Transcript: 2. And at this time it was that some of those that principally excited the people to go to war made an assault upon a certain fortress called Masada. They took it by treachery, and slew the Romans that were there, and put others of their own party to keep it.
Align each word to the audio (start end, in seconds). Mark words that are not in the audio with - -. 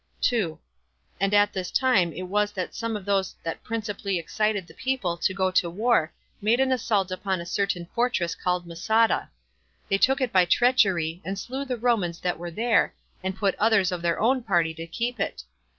2. 0.21 0.57
And 1.19 1.31
at 1.31 1.53
this 1.53 1.69
time 1.69 2.11
it 2.11 2.23
was 2.23 2.51
that 2.53 2.73
some 2.73 2.95
of 2.95 3.05
those 3.05 3.35
that 3.43 3.61
principally 3.63 4.17
excited 4.17 4.65
the 4.65 4.73
people 4.73 5.15
to 5.17 5.31
go 5.31 5.51
to 5.51 5.69
war 5.69 6.11
made 6.41 6.59
an 6.59 6.71
assault 6.71 7.11
upon 7.11 7.39
a 7.39 7.45
certain 7.45 7.85
fortress 7.93 8.33
called 8.33 8.65
Masada. 8.65 9.29
They 9.89 9.99
took 9.99 10.19
it 10.19 10.33
by 10.33 10.45
treachery, 10.45 11.21
and 11.23 11.37
slew 11.37 11.65
the 11.65 11.77
Romans 11.77 12.19
that 12.21 12.39
were 12.39 12.49
there, 12.49 12.95
and 13.23 13.37
put 13.37 13.53
others 13.59 13.91
of 13.91 14.01
their 14.01 14.19
own 14.19 14.41
party 14.41 14.73
to 14.73 14.87
keep 14.87 15.19
it. 15.19 15.43